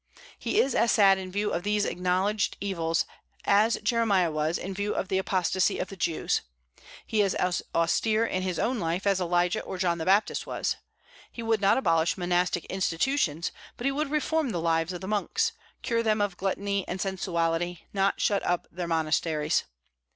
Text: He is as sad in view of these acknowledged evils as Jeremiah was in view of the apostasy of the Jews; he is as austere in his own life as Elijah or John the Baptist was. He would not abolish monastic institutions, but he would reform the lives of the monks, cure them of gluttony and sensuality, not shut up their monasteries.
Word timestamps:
He 0.39 0.59
is 0.59 0.73
as 0.73 0.91
sad 0.91 1.19
in 1.19 1.31
view 1.31 1.53
of 1.53 1.61
these 1.61 1.85
acknowledged 1.85 2.57
evils 2.59 3.05
as 3.45 3.77
Jeremiah 3.83 4.31
was 4.31 4.57
in 4.57 4.73
view 4.73 4.95
of 4.95 5.09
the 5.09 5.19
apostasy 5.19 5.77
of 5.77 5.89
the 5.89 5.95
Jews; 5.95 6.41
he 7.05 7.21
is 7.21 7.35
as 7.35 7.61
austere 7.75 8.25
in 8.25 8.41
his 8.41 8.57
own 8.57 8.79
life 8.79 9.05
as 9.05 9.21
Elijah 9.21 9.61
or 9.61 9.77
John 9.77 9.99
the 9.99 10.05
Baptist 10.05 10.47
was. 10.47 10.75
He 11.31 11.43
would 11.43 11.61
not 11.61 11.77
abolish 11.77 12.17
monastic 12.17 12.65
institutions, 12.65 13.51
but 13.77 13.85
he 13.85 13.91
would 13.91 14.09
reform 14.09 14.49
the 14.49 14.59
lives 14.59 14.91
of 14.91 15.01
the 15.01 15.07
monks, 15.07 15.51
cure 15.83 16.01
them 16.01 16.19
of 16.19 16.35
gluttony 16.35 16.83
and 16.87 16.99
sensuality, 16.99 17.81
not 17.93 18.19
shut 18.19 18.41
up 18.43 18.65
their 18.71 18.87
monasteries. 18.87 19.65